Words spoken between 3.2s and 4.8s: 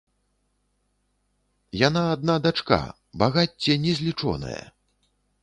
багацце незлічонае.